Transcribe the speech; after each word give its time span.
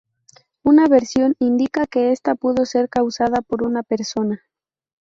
Una 0.63 0.87
versión 0.87 1.35
indica 1.37 1.85
que 1.85 2.11
esta 2.11 2.33
pudo 2.33 2.65
ser 2.65 2.89
causada 2.89 3.43
por 3.43 3.61
una 3.61 3.83
persona. 3.83 4.41